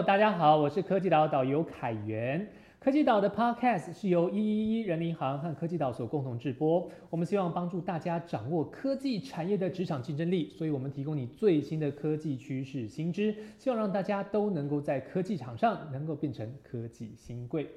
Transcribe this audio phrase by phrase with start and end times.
[0.00, 2.46] 大家好，我是科技岛导游凯源。
[2.78, 6.88] 科技岛的 Podcast 是由一一一人民银行和科技岛所共同制播。
[7.10, 17.68] 我们希望帮助大家掌握科技产业的职场竞争力，所以我们提供你最新的科技趋势新知，希望让大家都能够在科技场上能够变成科技新贵。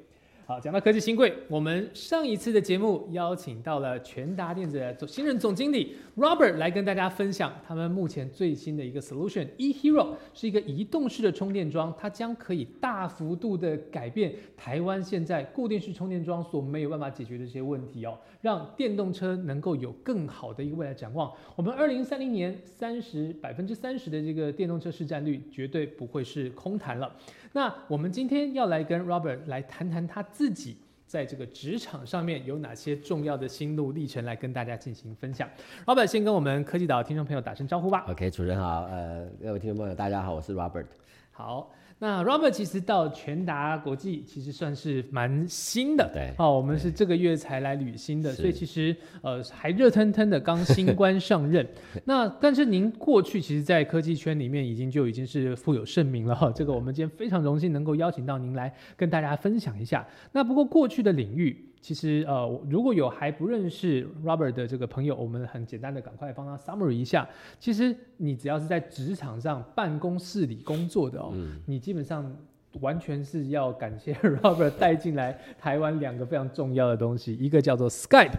[0.48, 21.34] 好，讲到科技新贵，我们上一次的节目邀请到了全达电子的新任总经理 Robert 来跟大家分享他们目前最新的一个 solution eHero 是一个移动式的充电桩，它将可以大幅度的改变台湾现在固定式充电桩所没有办法解决的这些问题哦，让电动车能够有更好的一个未来展望。
[21.55, 27.12] 我们二零三零年三十百分之三十的这个电动车市占率绝对不会是空谈了。
[27.55, 30.76] 那我们今天要来跟 Robert 来谈谈他自己
[31.08, 35.50] 在这个职场上面有哪些重要的心路历程，来跟大家进行分享。
[35.86, 38.03] Robert 先跟我们科技岛听众朋友打声招呼吧。
[38.09, 40.88] OK，主持人好，呃，各位听众朋友，大家好，我是 Robert。
[41.31, 51.66] 好，那 Robert 其实到全达国际其实算是蛮新的，对哦，我们是这个月才来履新的，所以其实呃还热腾腾的刚新官上任。
[52.03, 60.05] 那但是您过去其实，在科技圈里面已经就已经是富有盛名了哈， 这个我们今天非常荣幸能够邀请到您来跟大家分享一下。
[60.33, 61.71] 那不过过去的领域。
[61.86, 67.30] 其实，呃，如果有还不认识 Robert 的这个朋友，我们很简单的赶快帮他 summary 一下。
[67.59, 71.31] 其实你只要是在职场上、办公室里工作的哦，
[71.67, 72.36] 你基本上
[72.81, 78.33] 完全是要感谢 Robert 带进来台湾两个非常重要的东西，一个叫做 Skype，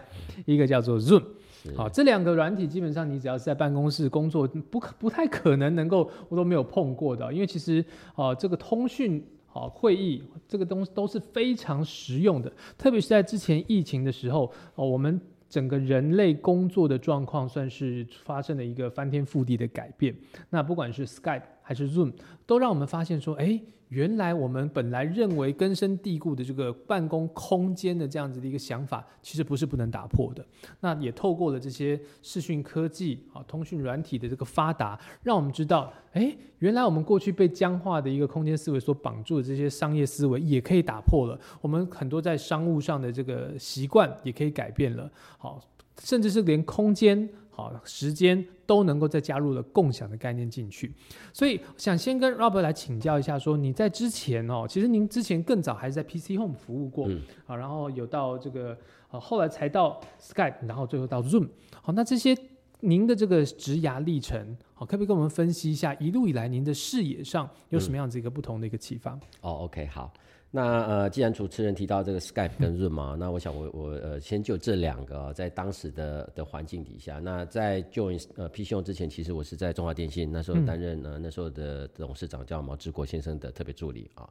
[0.45, 1.23] 一个叫做 Zoom。
[1.77, 7.81] 好，这两个软体基本上你只要是在办公室工作，不可不太可能能够我都没有碰过的，因为其实
[8.17, 9.25] 哦、呃这个通讯。
[9.57, 20.15] 啊，会议这个东西都是非常实用的，特别是在之前疫情的时候，哦，我们整个人类工作的状况算是发生了一个翻天覆地的改变。
[20.51, 22.13] 那不管是 Skype 还是 Zoom，
[22.47, 30.45] 都让我们发现说，哎，原来我们本来认为根深蒂固的这个办公空间的这样子的一个想法，其实不是不能打破的。
[30.81, 41.39] 那也透过了这些视讯科技啊、通讯软体的这个发达，让我们知道，哎，原来我们过去被僵化的一个空间思维所绑住的这些商业思维，也可以打破了。
[41.61, 45.11] 我们很多在商务上的这个习惯也可以改变了。
[45.39, 45.61] 好，
[46.01, 50.93] 甚至是连空间、好时间都能够再加入了共享的概念进去。
[51.33, 58.77] 所以想先跟 Robert 来请教一下，说你在之前哦，其实您之前更早还是在 PC Home 服务过、嗯啊，然后有到这个
[59.11, 61.49] 呃后来才到 Skype，然后最后到 Zoom。
[61.81, 62.37] 好，那这些
[62.81, 69.13] 您的这个职涯历程，好，可不可以跟我们分析一下一路以来您的视野上有什么样子一个不同的一个启发？
[69.41, 70.13] 哦，OK，好。
[70.57, 84.27] 那呃，既然主持人提到这个 Skype 跟 Zoom 嘛，那我想我我呃先就这两个、哦、在当时的的环境底下，那在 join 呃 PC 用之前，其实我是在中华电信那时候担任、呃那时候的董事长叫毛志国先生的特别助理啊。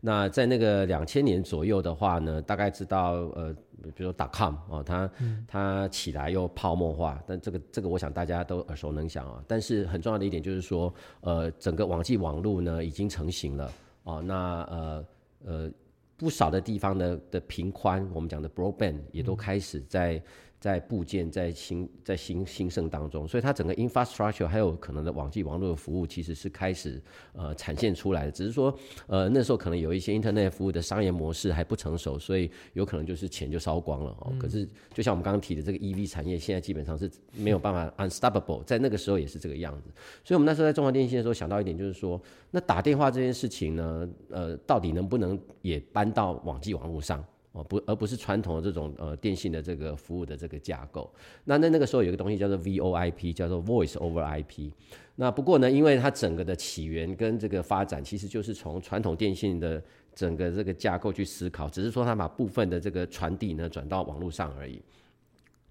[0.00, 3.54] 那在那个两千年左右的话呢，大概知道呃，
[3.94, 5.08] 比如说 .com 哦，它、
[5.46, 9.44] 它起来又泡沫化，但这个这个我想大家都耳熟能详啊。
[9.46, 13.70] 但是很重要的一点就是说，呃，整个网际网络呢已经成型了
[14.02, 15.04] 哦，那呃
[15.44, 15.70] 呃
[16.16, 20.22] 不少的地方的的频宽，我们讲的 broadband 也都开始在。
[20.60, 27.00] 在部件在兴在兴兴盛当中，所以它整个 infrastructure 还有可能的网际网络的服务其实是开始
[27.32, 28.76] 呃产现出来的，只是说
[29.06, 34.32] 呃那时候可能有一些 internet 服务的商业模式还不成熟，所以有可能就是钱就烧光了哦。
[34.38, 39.90] 可是就像我们刚刚提的这个 EV 产业，现在基本上是没有办法 unstoppable，在那个时候也是这个样子。
[40.24, 42.20] 所以我们那时候在中华电信的时候想到一点，就是说
[42.50, 47.24] 那打电话这件事情呢，呃，到底能不能也搬到网际网络上？
[47.52, 51.10] 哦，不，而不是传统的这种呃电信的这个服务的这个架构。
[51.44, 54.70] 那那那个时候有一个东西叫做 VoIP，叫做 Voice over IP。
[55.16, 59.82] 那不过呢，因为它整个的起源跟这个发展，其实就是从传统电信的
[60.14, 64.80] 整个这个架构去思考，只是说它把部分的这个传递呢转到网络上而已。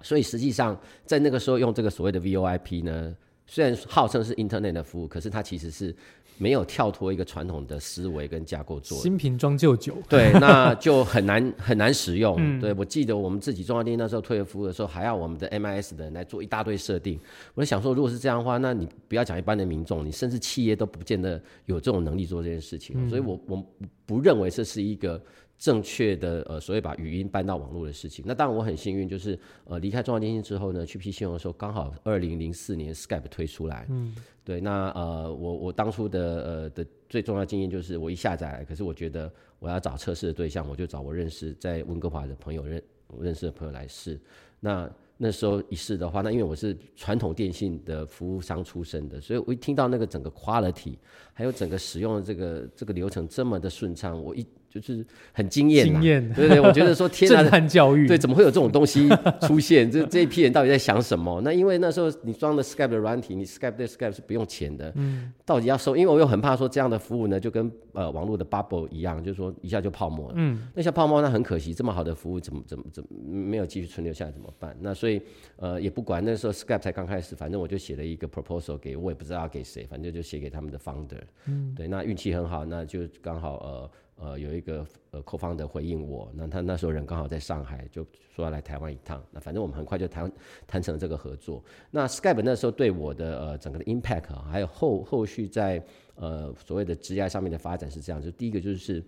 [0.01, 3.15] 所以实际上在那个时候用这个所谓的 VoIP 呢，
[3.45, 5.95] 虽然号称是 Internet 的服务，可是它其实是
[6.37, 9.01] 没有跳脱一个传统的思维跟架构做的。
[9.01, 12.59] 新瓶装旧酒，对，那就很难 很难使用。
[12.59, 17.19] 对我记得我们自己中华电信那时候推了服务的时候，还要我们的 MIS 的人来做一大堆设定。
[17.53, 23.09] 我就想说，如果是这样的话，那你不要讲一般的民众，你甚至企业都不见得有这种能力做这件事情。
[23.09, 23.65] 所以我我
[24.05, 25.21] 不认为这是一个。
[25.57, 28.23] 正确的呃，所谓把语音搬到网络的事情。
[28.27, 33.87] 那当然我很幸运，就是呃离开中华电信之后呢，去 P 信用的时候，刚好二零零四年 Skype 推出来。
[33.89, 42.83] 嗯，对，那呃我我当初的呃的最重要经验就是我一下载，可是我觉得我要找测试的对象，我就找我认识在温哥华的朋友认
[43.19, 44.19] 认识的朋友来试。
[44.59, 44.89] 那
[45.19, 50.95] 那时候一试的话，那因为我是传统电信的服务商出身的，所以我一听到那个整个 quality，
[51.33, 59.07] 还有整个使用的这个这个流程这么的顺畅，我一就是很惊艳惊艳，对对，我觉得说天 震，撼教育，对，怎么会有这种东西
[59.41, 59.89] 出现？
[59.91, 61.41] 这这一批人到底在想什么？
[61.43, 65.95] 那因为那时候你装的 Skype 的软体，你 Skype 对 Skype 是不用钱的，嗯，到底要收？
[65.95, 74.75] 因为我又很怕说这样的服务呢，就跟呃网络的 bubble 一样，就是说一下就泡沫了，嗯，那像泡沫那很可惜，这么好的服务怎么怎么怎么没有继续存留下来怎么办？
[74.81, 75.21] 那所以
[75.55, 83.89] 呃也不管，那时候 Skype 才刚开始，反正我就写了一个 proposal 给我也不知道要给谁，反正就写给他们的 founder，嗯，对，那运气很好，那就刚好呃。
[84.19, 88.03] 呃，有一个呃 co-founder 回应我，那他那时候人刚好在上海，就
[88.35, 89.23] 说要来台湾一趟。
[89.31, 90.31] 那反正我们很快就谈
[90.65, 91.63] 谈成了这个合作。
[91.91, 95.83] 那 Skype 那时候对我的呃整个的 impact 啊，还有后后续在
[96.15, 99.03] 呃所谓的职业上面的发展是这样，就第一个就是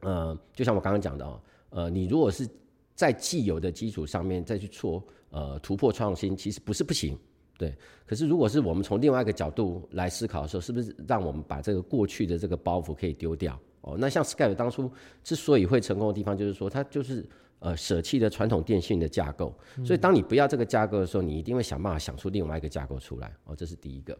[0.00, 1.40] 呃，就像我刚刚讲的哦，
[1.70, 2.48] 呃，你如果是
[2.94, 5.00] 在既有的基础上面再去做
[5.30, 7.16] 呃突破创新，其实不是不行。
[7.56, 7.72] 对，
[8.04, 13.58] 可是如果是我们从另外一个角度来思考的时候，是不是让我们把这个过去的这个包袱可以丢掉？
[13.98, 14.90] 那像 Skype 当初
[15.24, 17.24] 之所以会成功的地方，就是说它就是
[17.60, 19.54] 呃舍弃了传统电信的架构，
[19.84, 23.32] 所以当你不要这个架构的时候，你一定会想办法想出另外一个架构出来。
[23.44, 24.16] 哦，这是第一个。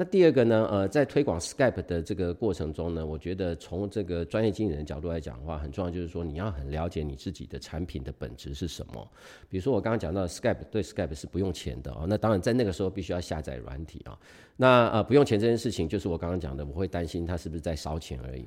[0.00, 0.66] 那第二个呢？
[0.70, 9.06] 呃，在推广 Skype 的这个过程中呢，我觉得从这个专业经理人的角度来讲的话，很重要就是说你要很了解你自己的产品的本质是什么。
[9.50, 14.18] 比如说我刚刚讲到 Skype 对 Skype 是不用钱的哦，那当然在那个时候必须要下载软体啊。
[14.56, 18.44] 那呃不用钱这件事情，就是我刚刚讲的，我会担心它是不是在烧钱而已。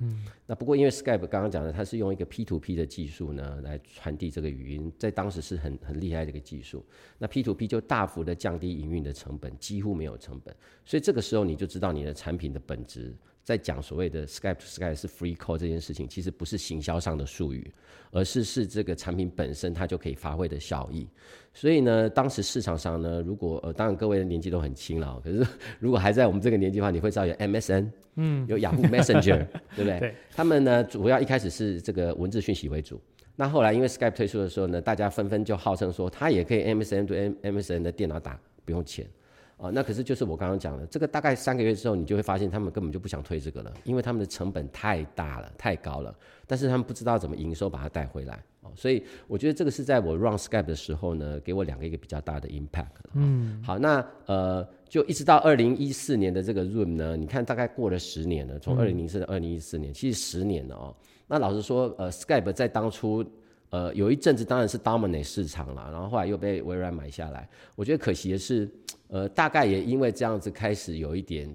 [0.47, 6.83] 那不过因为 Skype 刚刚讲的，它是用一个 P to P 的技术呢来传递这个语音，在当时是很很厉害的一个技术。
[7.19, 10.55] 那 P to P 就大幅的降低营运的成本，几乎没有成本。
[10.83, 13.13] 所以这个时候你就知道你的产品的本质。
[13.43, 17.69] 在讲所谓的 Skype to Skype 是 free call 这件事情，其实不是行销上的术语，
[18.11, 21.05] 而是是这个产品本身它就可以发挥的效益。
[21.53, 25.45] 所以呢，当时市场上呢，如果呃，当然各位的年纪都很轻了， 可是
[25.77, 29.45] 如果还在我们这个年纪的话，你会知道有 MSN，嗯，有雅虎 Messenger，
[29.75, 29.99] 对不对？
[29.99, 30.15] 对。
[30.31, 32.97] 他们呢，主要一开始是这个文字讯息为主。
[33.35, 39.05] 那后来因为 Skype 推出的时候呢，大家纷纷就号称说，它也可以 MSN 对 MSN 的电脑打，不用钱。
[39.57, 46.13] 啊，那可是就是我刚刚讲的，这个大概三个月之后，你就会发现他们根本就不想推这个了，因为他们的成本太大了，太高了。
[46.45, 52.87] 但是他们不知道怎么营收把它带回来哦，所以我觉得这个是在我 run Skype 的时候呢，给我两个一个比较大的 impact。
[53.13, 60.93] 嗯，好，那呃，就一直到二零一四年的这个 Room 呢，你看大概过了十年了，从二零零四到二零一四年，其实十年了哦。
[61.27, 63.23] 那老实说，呃，Skype 在当初。
[63.73, 67.49] 呃，有一阵子当然是 dominate 市场了，然后后来又被微软买下来。
[67.75, 68.69] 我觉得可惜的是，
[69.07, 71.51] 呃，大概也因为这样子开始有一点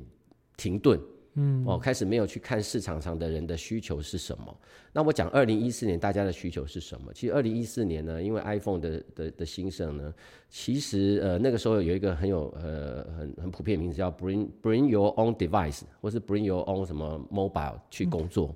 [0.56, 1.00] 停顿，
[1.34, 4.60] 嗯，哦，开始没有去看市场上的人的需求是什么。
[4.92, 7.12] 那我讲二零一四年大家的需求是什么？
[7.14, 10.12] 其实二零一四年呢，因为 iPhone 的的的兴盛呢，
[10.48, 18.52] 其实呃那个时候有一个很有呃很很普遍的名字叫 Bring Bring Your Own Device，或是 Bring Your Own 什么 Mobile 去工作。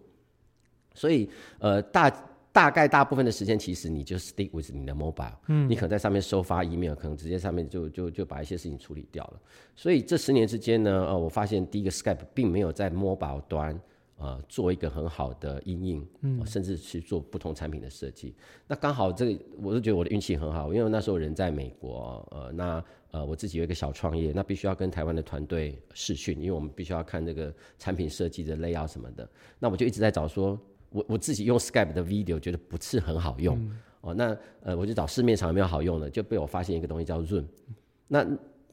[0.95, 1.31] 所以
[1.61, 2.13] 呃大。
[2.53, 9.41] 大概大部分的时间，其实你就 stick with 你的 mobile，嗯，你可能在上面收发 email，可能直接上面就就就把一些事情处理掉了。
[9.75, 13.81] 所以这十年之间呢，呃，我发现第一个 Skype 并没有在 mobile 端
[14.19, 18.35] 呃做一个很好的应用，嗯，甚至去做不同产品的设计。
[18.69, 29.27] 那刚好这个，我是觉得我的运气很好，因为那时候人在美国，呃，那呃我自己有一个小创业，那必须要跟台湾的团队试训，因为我们必须要看这个产品设计的 layout 什么的。
[29.59, 30.61] 那我就一直在找说。
[30.93, 33.59] 我我自己用 Skype 的 video 觉得不是很好用
[34.03, 37.45] 哦，那呃我就找市面上有没有好用的，就被我发现一个东西叫 Zoom。
[38.09, 38.27] 那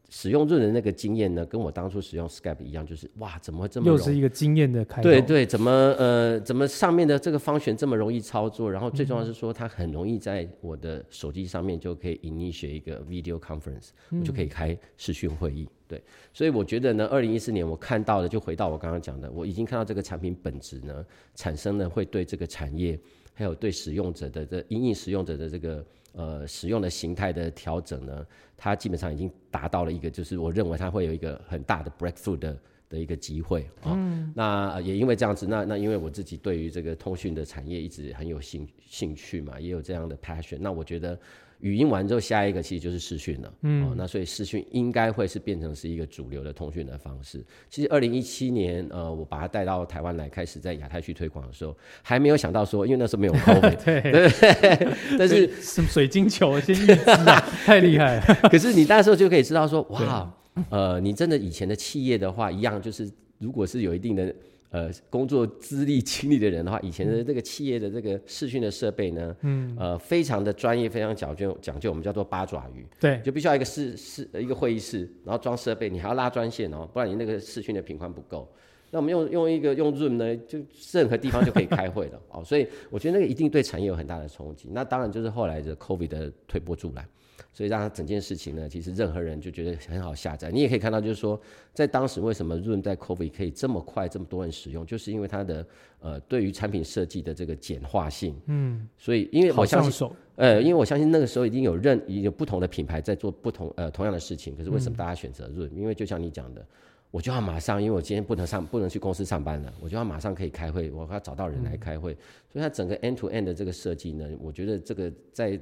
[0.10, 8.70] 使用润的那个经验呢，跟我当初使用 Skype 一样，就是哇，怎么会这么又是一个经验的开对对，怎么呃怎么上面的这个方选这么容易操作？
[8.72, 15.70] 然后最重要是说它很容易在我的手机上面就可以 initiate 一个 video conference，我就可以开视讯会议。
[15.88, 16.02] 对，
[16.34, 23.00] 所以我觉得呢，二零一四年我看到的，就回到我刚刚讲的，我已经看到这个产品本质呢，产生了会对这个产业，
[23.34, 28.24] 还有对使用者的这因应使用者的这个呃使用的形态的调整呢，
[28.60, 33.98] 它基本上已经达到了一个，就是我认为它会有一个很大的 breakthrough 的的一个机会啊。
[34.36, 41.18] 那也因为这样子，那那因为我自己对于这个通讯的产业一直很有兴兴趣嘛，也有这样的 passion，那我觉得。
[41.60, 43.54] 语音完之后，下一个其实就是视讯了。
[43.64, 47.44] 嗯，那所以视讯应该会是变成是一个主流的通讯的方式。
[47.70, 54.88] 其实二零一七年，呃，我把它带到台湾来，开始在亚太区推广的时候，还没有想到说，因为那时候没有 COVID，对对。
[55.20, 58.50] 但是水晶球先预知啊， 太厉害了。
[58.50, 60.34] 可是你那时候就可以知道说，哇，
[60.70, 64.34] 呃，你真的以前的企业的话，一样就是，如果是有一定的。
[64.72, 78.48] 呃工作资历经历的人的话，以前的这个企业的这个视讯的设备呢，嗯，呃，非常的专业，非常讲究讲究，我们叫做八爪鱼，对，就必须要一个视视一个会议室，然后装设备，你还要拉专线哦，不然你那个视讯的频宽不够。
[78.92, 80.58] 那我们用用一个用 Zoom 呢，就
[80.92, 84.68] 任何地方就可以开会了哦，所以我觉得那个一定对产业有很大的冲击。
[84.72, 87.08] 那当然就是后来的 COVID 的推波助澜，
[87.52, 90.52] 所以让它整件事情呢，其实任何人就觉得很好下载。
[90.52, 91.40] 你也可以看到，就是说
[91.74, 95.66] 在当时为什么 Zoom 在 COVID 可以这么快这么多人使用，就是因为它的
[96.00, 98.36] 呃对于产品设计的这个简化性。
[98.46, 105.70] 嗯，所以因为我相信，呃，因为我相信那个时候已经有任有不同的品牌在做不同呃同样的事情，可是为什么大家选择 Zoom？
[105.74, 106.66] 因为就像你讲的。
[107.12, 112.16] 我就要马上，因为我今天不能上，不能去公司上班了，我就要马上可以开会，我要找到人来开会。
[112.54, 115.60] 所以它整个 end to end 的这个设计呢，我觉得这个在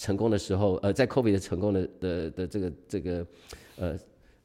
[0.00, 3.26] 成功的时候，呃，在 COVID 的成功的的的这个这个
[3.76, 3.98] 呃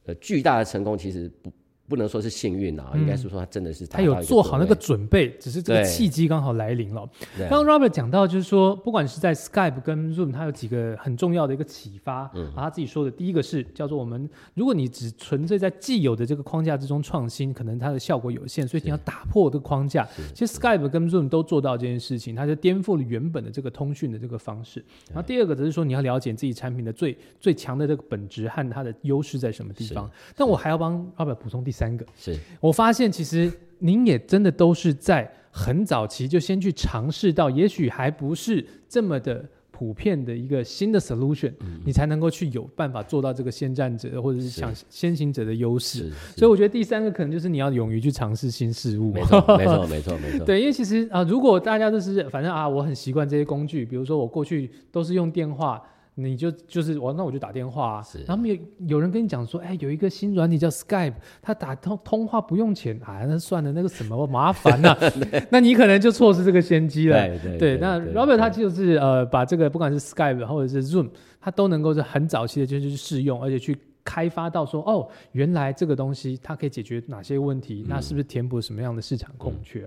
[0.04, 1.50] 呃巨大的成功，其实不。
[1.88, 7.08] 不能说是幸运啊，应该是说他真的是他有做好那个准备，只是这个契机刚好来临了。
[7.48, 12.30] 刚刚 Robert 讲到，就是说，不管是在 Skype 跟 Zoom，他有几个很重要的一个启发。
[12.34, 20.06] 嗯，他自己说的第一个是叫做我们，如果你只纯粹在既有的这个框架之中创新，可能它的效果有限，所以你要打破这个框架。
[20.34, 24.84] 其实 Skype 跟 Zoom 都做到这件事情，它就颠覆了原本的这个通讯的这个方式。
[25.08, 30.10] 然后第二个则是说，你要了解自己产品的最最强的这个本质和它的优势在什么地方。
[30.34, 32.34] 但我还要帮 Robert 补充第三个是。
[32.60, 41.52] 我发现其实您也真的都是在很早期就先去尝试到，也许还不是这么的普遍的一个新的 solution，
[41.84, 46.10] 你才能够去有办法做到这个先战者或者是想先行者的优势。
[46.34, 49.12] 所以我觉得第三个可能就是你要勇于去尝试新事物。
[49.12, 50.44] 没错，没错，没错，没错。
[50.48, 55.82] 对，因为其实啊，如果大家都是反正啊，我很习惯这些工具，比如说我过去都是用电话。
[56.18, 58.04] 你就就是我，那我就打电话啊。
[58.26, 58.56] 然后有
[58.86, 64.96] 有人跟你讲说，哎，有一个新软体叫 Skype，它打通通话不用钱啊，那算了，那个什么麻烦呐。
[65.50, 67.26] 那你可能就错失这个先机了。
[67.28, 67.78] 对对对。
[67.78, 73.76] 那 Robert 他就是呃，把这个不管是 Skype 或者是 Zoom，他都能够是很早期的就去试用，而且去。
[74.06, 77.84] 开发到说哦，原来这个东西它可以解决哪些问题？
[77.88, 79.84] 那是不是填补什么样的市场空缺？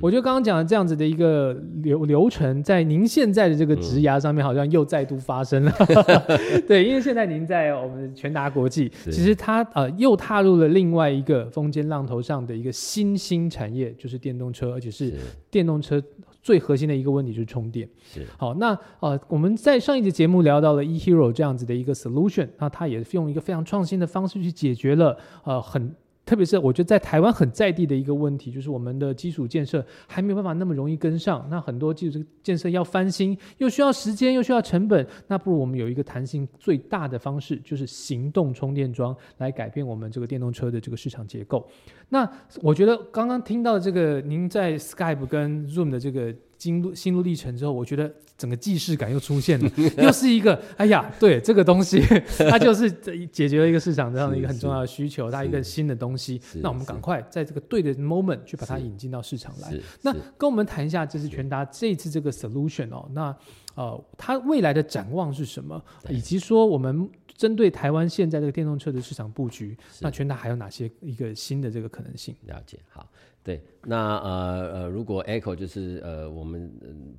[0.00, 5.72] 我觉得刚刚讲的这样子的一个流流程，在您现在的这个职涯上面，好像又再度发生了。
[6.68, 15.12] 对，因为现在您在我们全达国际，其实它呃又踏入了另外一个风尖浪头上的一个新兴产业，就是电动车，而且是
[15.50, 16.00] 电动车。
[16.42, 17.88] 最核心的一个问题就是充电。
[18.04, 25.94] 是好，那呃，我们在上一节节目聊到了 eHero 这样子的一个 solution，那它也是用一个非常创新的方式去解决了呃很。
[26.26, 31.46] 特别是我觉得在台湾很在地的一个问题，就是我们的基础建设还没有办法那么容易跟上。
[31.48, 35.06] 那很多基础建设要翻新，又需要时间，又需要成本。
[35.28, 41.64] 那不如我们有一个弹性最大的方式，就是行动充电桩来改变我们这个电动车的这个市场结构。
[42.08, 42.28] 那
[42.60, 46.34] 我觉得刚刚听到这个，您在 Skype 跟 Zoom 的这个。
[46.58, 52.00] 经路心路历程之后，我觉得整个既视感又出现了， 又是一个哎呀，对这个东西，
[52.50, 52.90] 它就是
[53.32, 59.72] 解决了一个市场这样的一个很重要的需求，它一个新的东西，那我们赶快在这个对的 moment 去把它引进到市场来。
[60.02, 63.36] 那跟我们谈一下，这是全达这次这个 solution 哦，那
[63.74, 65.82] 呃，它未来的展望是什么？
[66.08, 72.34] 以及说我们针对台湾现在这个电动车的市场布局，那全达还有哪些一个新的这个可能性？
[72.46, 73.08] 了解，好。
[73.42, 76.68] 对，那呃呃，如果 Echo 就是呃，我们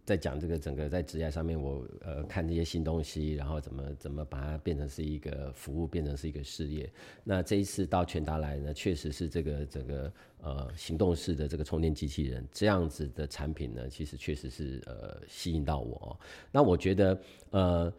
[0.04, 6.92] 在讲这个整个在职业上面，我呃看这些新东西，然后怎么怎么把它变成是一个服务，变成是一个事业。
[7.24, 16.20] 那这一次到全达来呢，确实是这个整个呃行动式的这个充电机器人这样子的产品呢，其实确实是呃吸引到我。
[16.52, 17.18] 那我觉得
[17.52, 17.94] 呃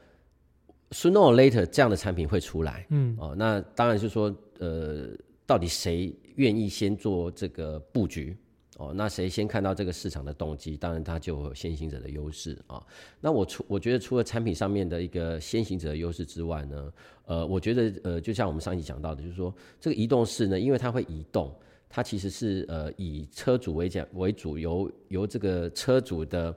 [0.90, 5.08] ，sooner or later 这样的产品会出来，嗯哦，那当然是说呃。
[5.48, 8.36] 到底谁愿意先做这个布局？
[8.76, 10.76] 哦，那谁先看到这个市场的动机？
[10.76, 12.86] 当然，他就有先行者的优势啊。
[13.18, 16.92] 那我除我觉得除了产品上面的一个先行者的优势之外呢，
[17.24, 21.50] 呃，我觉得呃，就像我们上一集讲到的，就是说这个移动式呢，因为它会移动，
[21.88, 26.54] 它其实是呃以车主为讲为主，由由这个车主的。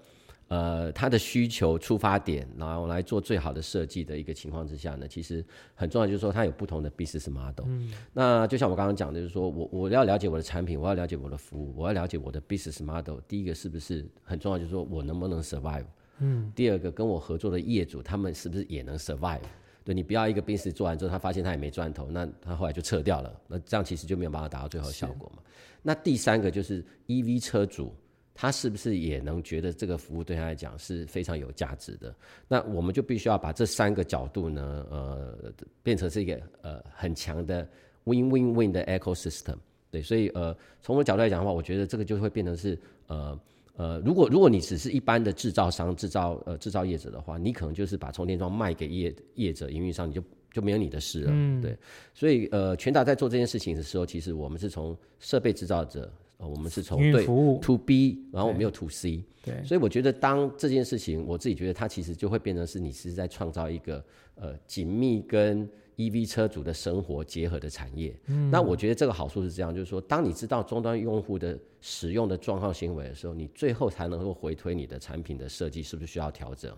[0.51, 5.41] 呃，他的需求出发点，然后来做最好的设计的一个情况之下呢，其实
[5.73, 7.63] 很重要，就是说它有不同的 business model。
[7.67, 13.17] 嗯，那就像我刚刚讲的，就是说我我要了解我的产品，我要了解我的服务，我要了解我的 business model。
[13.29, 15.85] 第一个是不是很重要，就是说我能不能 survive？
[16.19, 19.39] 嗯，第二个跟我合作的业主，他们是不是也能 survive？
[19.85, 25.41] 对你不要一个 business 做完之后，他发现他也没赚头，那他后来就撤掉了，那这样其实就没有办法达到最后的效果嘛。
[25.81, 27.95] 那第三个就是 EV 车主。
[28.33, 32.15] 他是不是也能觉得这个服务对他来讲是非常有价值的？
[32.47, 37.67] 那我们就必须要把这三个角度呢，呃，变成是一个呃很强的
[38.05, 39.55] win win win 的 ecosystem。
[39.91, 43.37] 对，所以呃，从我角度来讲的话，我觉得这个就会变成是呃
[43.75, 51.31] 呃，如果如果你只是一般的制造商、制造呃制造业者的话，你可能就是把充电桩卖给业业者、营运商，你就就没有你的事了。
[51.33, 51.77] 嗯对，
[52.13, 56.09] 所以呃，全达在做这件事情的时候，其实我们是从设备制造者，
[56.41, 59.23] 呃，我们是从对 to B，然后我们有 to C。
[59.43, 64.03] 对，所以我觉得，当这件事情，我自己觉得它其实就会变成是你是在创造一个
[64.35, 68.19] 呃紧密跟 EV 车主的生活结合的产业。
[68.25, 76.75] 嗯，那我觉得这个好处是这样，就是说，当你知道终端用户的使用的状况行为的时候，你最后才能够回推你的产品的设计是不是需要调整。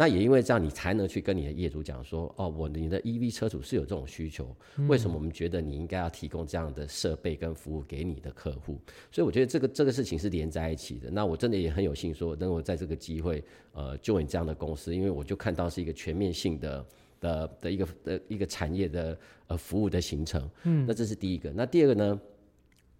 [0.00, 4.56] 那也因为这样，你才能去跟你的业主讲说，哦，我你的 EV 车主是有这种需求，
[4.88, 8.80] 为什么我们觉得你应该要提供这样的设备跟服务给你的客户？
[9.12, 11.10] 所以我觉得这个这个事情是连在一起的。
[11.10, 16.86] 那我真的也很有幸说，能够在这个机会，呃，join 这样的公司，因为我就看到是一个全面性的
[17.20, 20.48] 的的一个的一个产业的呃服务的形成。
[20.62, 21.52] 嗯，那这是第一个。
[21.52, 22.20] 那第二个呢？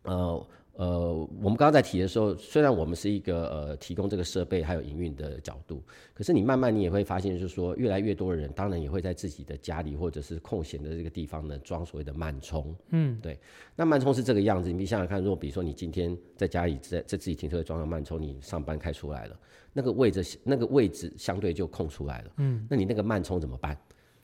[0.03, 0.47] 呃
[0.81, 5.83] 呃，我们刚刚在提的时候，虽然我们是一个呃提供这个设备还有营运的角度，
[6.15, 12.75] 可是你慢慢你也会发现，就是说越来越多的人，当然也会在自己的家里或者是空闲的这个地方呢装所谓的慢充。
[12.93, 13.39] 嗯，对。
[13.77, 19.39] 那慢充是这个样子，你想想看，如果比如说你今天在家里在在自己停车位装上慢充，你上班开出来了，
[19.75, 22.31] 那个位置那个位置相对就空出来了。
[22.39, 23.77] 嗯，那你那个慢充怎么办？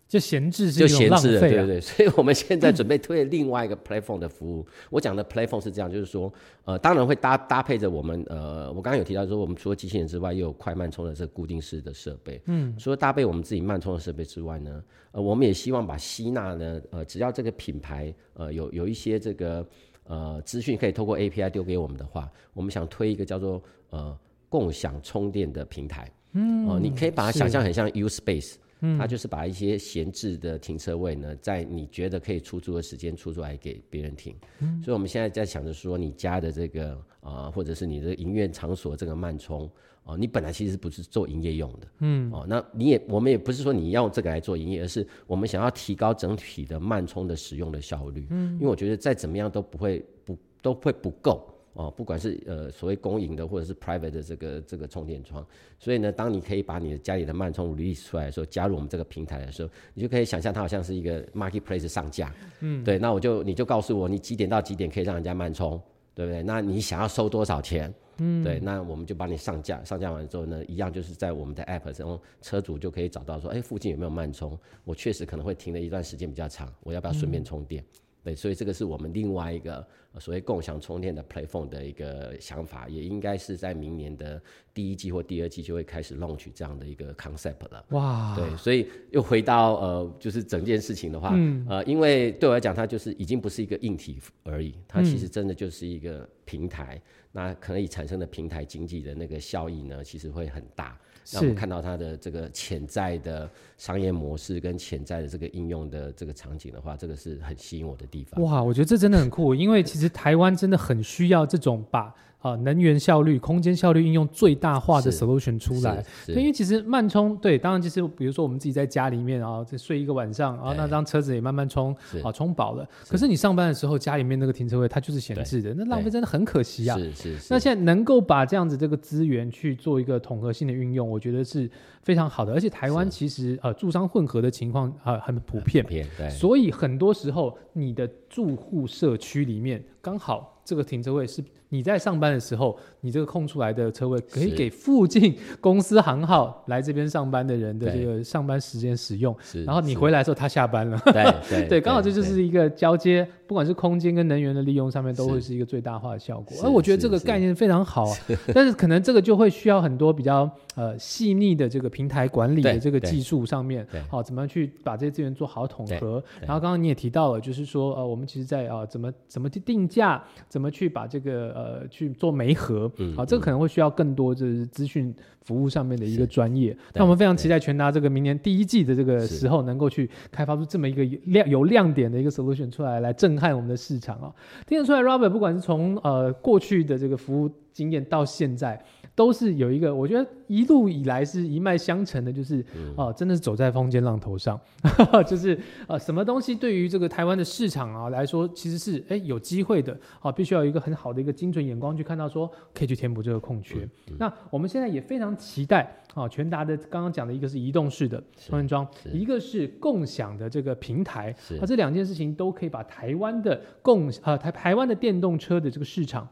[0.09, 1.51] 就闲置是就一种浪闲置了，费啊。
[1.51, 4.65] 对对对， 所以我们现在准备推另外一个 platform 的服务。
[4.89, 6.33] 我讲的 platform 是这样，就是说，
[6.65, 12.41] 呃，当然会搭搭配着我们，呃，我刚刚有提到说，我们除了机器人之外，又有快慢充的这个固定式的设备。
[12.47, 19.67] 嗯，除了搭配我们自己慢充的设备之外呢，呃，我们也希望把吸纳呢，呃，只要这个品牌，呃，有有一些这个
[20.05, 23.61] 呃资讯可以透过 API 丢给我们的话，我们想推一个叫做
[23.91, 24.17] 呃
[24.49, 26.09] 共享充电的平台。
[26.35, 28.55] 嗯，哦、你可以把它想象很像 U Space。
[28.99, 34.35] 它就是把一些闲置的停车位呢，在你觉得可以出租的时间出租来给别人停。
[34.83, 39.71] 所以我们现在在想着说，你家的这个啊、呃或者是你的营业场所这个慢充
[40.09, 51.53] 哦、你本来其实不是做营业用的，嗯，哦，那你也我们也不是说你要用这个来做营业，而是我们想要提高整体的慢充的使用的效率，嗯，因为我觉得再怎么样都不会不都会不够。
[51.77, 55.47] 哦，不管是呃所谓公营的或者是 private 的这个这个充电桩，
[55.79, 65.81] 所以呢，当你可以把你的家里的慢充 release 出来的时候，加入我们这个平台的时候，你就可以想象它好像是一个 marketplace 上架，嗯，对，那我就你就告诉我你几点到几点可以让人家慢充，
[66.15, 66.43] 对不对？
[66.43, 67.93] 那你想要收多少钱？
[68.19, 74.59] 嗯，对，那我们就帮你上架，上架完之后呢，一样就是在我们的 app 中，车主就可以找到说，哎，附近有没有慢充？
[74.85, 77.85] 我确实可能会停了一段时间比较长，我要不要顺便充电？
[78.27, 79.77] 对，所以这个是我们另外一个、
[80.13, 84.43] 呃所谓共享充电的 platform 的一个想法，也应该是在明年的
[84.75, 87.85] 第一季或第二季就会开始 launch 这样的一个 concept 了。
[87.91, 91.37] 哇，对，所以又回到呃，就是整件事情的话，
[91.69, 100.99] 呃，因为对我来讲，它就是已经不是一个硬体而已，它其实真的就是一个平台，那可以产生的平台经济的那个效益呢，其实会很大。
[101.33, 108.43] 那我们看到它的这个潜在的商业模式跟潜在的这个应用的这个场景的话，这个是很吸引我的地方。
[108.45, 116.05] 哇，我觉得这真的很酷，因为其实台湾真的很需要这种把啊、能源效率、空间效率应用最大化的 solution 出来。
[116.29, 122.19] 因为其实慢充，对，当然就是比如说我们自己在家里面啊，再睡一个晚上，然后那张车子也慢慢充，是。
[122.21, 122.89] 啊，充饱了。
[123.09, 126.97] 可是你上班的时候，家里面那个停车位它就是闲置的，那浪费真的很可惜啊。
[126.97, 131.69] 是是是，那现在能够把这样子这个资源去做一个统合性的运用，我觉得是
[132.03, 132.53] 非常好的。
[132.53, 135.85] 而且台湾其实呃住商混合的情况啊、呃很普遍，
[136.31, 149.35] 所以很多时候你的住户社区里面刚好这个停车位是你在上班的时候，你这个空出来的车位可以给附近公司行号来这边上班的人的这个上班时间使用。
[149.41, 151.01] 是，然后你回来的时候，他下班了。
[151.07, 156.57] 对对 对，刚好这就是一个交接，不管是空间跟能源的利用上面，都会是一个最大化的效果。
[156.57, 158.17] 是而我觉得这个概念非常好啊，
[158.55, 166.23] 但是可能这个就会需要很多比较呃细腻的这个平台管理的这个技术上面对，好、怎么样去把这些资源做好统合。
[166.41, 176.73] 然后刚刚你也提到了，就是说呃，我们其实在啊、呃怎么怎么去定价，怎么去把这个呃去做媒合，嗯好、这个可能会需要更多就是资讯服务上面的一个专业。
[176.73, 184.33] 对那我们非常期待全达这个明年第一季的这个时候，能够去开发出这么一个有亮有亮点的一个 solution 出来，来震撼我们的市场啊、
[184.67, 188.83] 听得出来，Robert 不管是从呃过去的这个服务经验到现在，
[189.17, 192.95] 都是有一个，我觉得一路以来是一脉相承的，就是嗯。
[192.97, 194.61] 哦、真的是走在风尖浪头上，
[195.27, 203.89] 就是呃，什么东西对于这个台湾的市场啊来说，其实是哎有机会的，啊，必须要有一个很好的一个精准眼光去看到说可以去填补这个空缺。
[204.09, 211.57] 嗯那我们现在也非常期待啊，全达的刚刚讲的一个是移动式的充电桩，一个是共享的这个平台，是。
[211.57, 216.29] 啊，这两件事情都可以把台湾的共呃台台湾的电动车的这个市场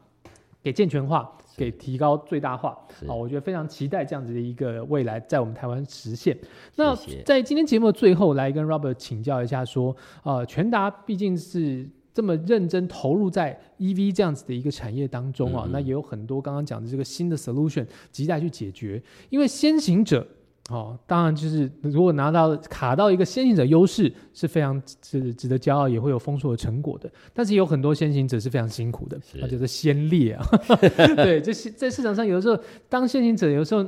[0.61, 2.77] 给健全化，给提高最大化。
[2.99, 6.37] 是啊，我觉得非常期待这样子的一个未来在我们台湾实现。
[6.75, 20.25] 那在今天节目的最后，来跟 Robert 请教一下，说，呃，全达毕竟是这么认真投入在 EV 这样子的一个产业当中啊，嗯嗯那也有很多刚刚讲的这个新的 solution 亟待去解决，因为先行者。
[20.69, 27.07] 哦，当然就是如果拿到卡到一个先行者优势是非常值值得骄傲，也会有丰硕的成果的。
[27.33, 30.43] 但是有很多先行者是非常辛苦的，是那就是先烈啊。
[31.17, 32.57] 对，就是在市场上有的时候
[32.89, 33.83] 当先行者，有的时候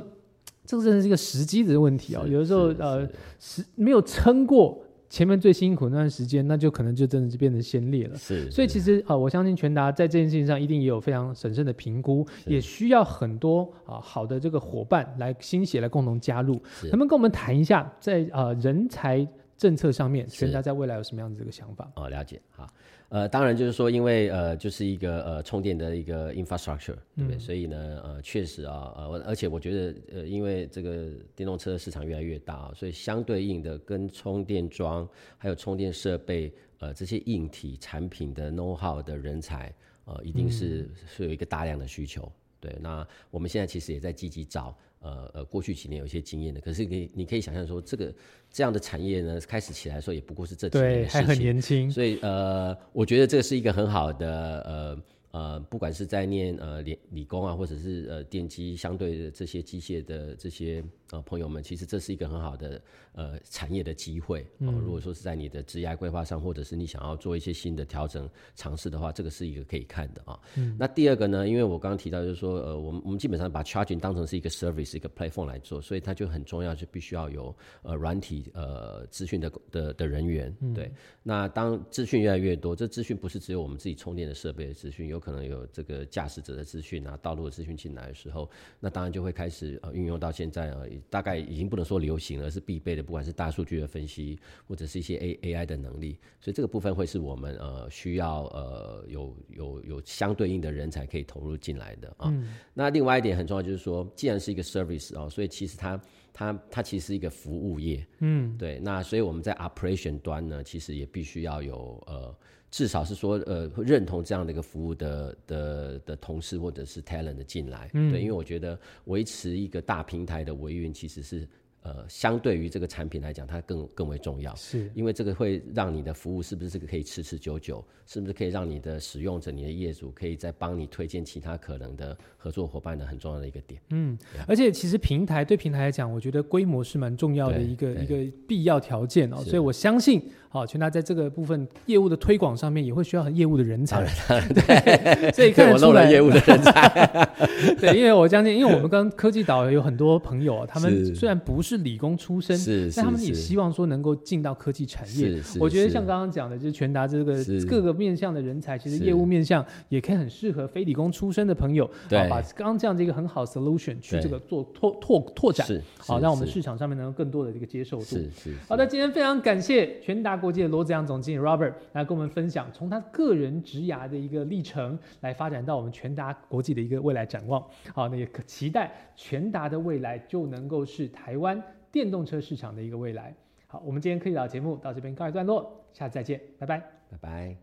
[0.64, 2.24] 这个真的是一个时机的问题哦。
[2.28, 3.04] 有的时候呃
[3.40, 8.16] 是时没有撑过前面最辛苦那段时间，那就可能就真的是变成先烈了。
[8.16, 16.60] 是，所以其实啊、呃我相信全达在这件事情上一定也有非常审慎的评估，也需要很多啊、好的这个伙伴来心血来共同加入。
[16.70, 19.26] 是能不能跟我们谈一下在呃人才
[19.58, 21.90] 政策上面，是全家在未来有什么样子的一个想法？
[21.96, 22.72] 哦，了解哈。
[23.10, 27.38] 呃，当然就是说，因为呃，就是一个呃充电的一个 infrastructure，对不对？
[27.38, 42.30] 所以呢，呃，确实啊，呃，我而且我觉得，呃，因为这个电动车市场越来越大啊，所以相对应的跟充电桩还有充电设备，呃，这些硬体产品的 know how 的人才，呃，一定是、是有一个大量的需求。
[42.60, 48.12] 对，那我们现在其实也在积极找，呃呃，过去几年有一些经验的，可是你你可以想象说，这个
[48.50, 51.46] 这样的产业呢，开始起来的时候，也不过是这几年对，还很的事情。
[51.46, 62.80] 年轻，所以呃，我觉得这是一个很好的呃呃，不管是在念呃理理工啊，或者是呃电机相对的这些机械的这些呃朋友们，其实这是一个很好的
[63.12, 64.42] 呃产业的机会。
[64.58, 70.38] 哦、如果说是在你的职业规划上，或者是你想要做一些新的调整尝试的话，这个是一个可以看的啊。
[70.56, 80.54] 嗯那第二个呢，因为我刚刚提到就是说，呃，我们我们基本上把 charging 当成是一个 service 一个 platform 来做，所以它就很重要，就必须要有呃软体呃资讯的的的人员。
[80.74, 80.90] 对，
[81.22, 90.70] 那当资讯越来越多，这资讯不是只有我们自己充电的设备的资讯，有可能有这个驾驶者的资讯啊、道路的资讯进来的时候，那当然就会开始呃运用到现在
[91.08, 102.32] 大概已经不能说流行了，而是必备的，不管是大数据的分析或者是一些 A A I 的能力，所以这个部分会是我们呃需要呃有有有相对应的人才可以投入进来的啊。
[102.74, 106.00] 那另外一点很重要，就是说，既然是一个 service 啊、所以其实它
[106.38, 108.78] 它它其实是一个服务业，嗯，对。
[108.78, 112.32] 那所以我们在 operation 端呢，其实也必须要有呃，
[112.70, 121.48] 至少是说呃认同这样的一个服务的的的同事或者是 talent 的进来，对，因为我觉得维持一个大平台的维运其实是。
[121.88, 133.80] 呃，相对于这个产品来讲，它更更为重要，是因为这个会让你的服务是不是这个可以持持久久，是不是可以让你的使用者、你的业主可以再帮你推荐其他可能的合作伙伴的很重要的一个点。
[133.88, 144.02] 嗯而且其实平台对平台来讲，我觉得规模是蛮重要的一个一个必要条件哦，所以我相信，好、全达在这个部分业务的推广上面也会需要很业务的人才，
[144.54, 147.28] 对，所以看得出来业务的人才，
[147.80, 155.28] 对，因为我相信，因为我们跟科技岛有很多朋友啊，他们虽然不是理工出身，是但他们也希望说能够进到科技产业。
[155.28, 157.36] 是是我觉得像刚刚讲的，就是全达这个
[157.68, 162.18] 各个面向的人才，其实业务面向也可以很适合非理工出身的朋友，对。
[162.18, 168.04] 啊，把刚刚这样的一个很好的 solution 去这个做拓拓拓展，是好，是让我们市场上面能够更多的这个接受度。
[168.04, 177.62] 是是，好的，今天非常感谢全达国际的罗子扬总经理 robert 来跟我们分享从他个人职涯的一个历程来发展到我们全达国际的一个未来展望。
[177.92, 183.34] 好那也可期待全达的未来就能够是台湾电动车市场的一个未来。
[183.66, 186.78] 好我们今天科技岛节目到这边告一段落下次再见拜拜。
[187.10, 187.56] 拜拜